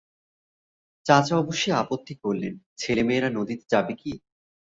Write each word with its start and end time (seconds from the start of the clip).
চাচা 1.05 1.35
অবশ্যি 1.37 1.69
আপত্তি 1.81 2.13
করলেন-মেয়েছেলেরা 2.23 3.29
নদীতে 3.37 3.65
যাবে 3.73 3.93
কী? 3.93 4.11